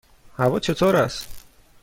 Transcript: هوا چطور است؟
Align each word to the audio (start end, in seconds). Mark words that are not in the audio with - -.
هوا 0.37 0.59
چطور 0.59 0.95
است؟ 0.95 1.43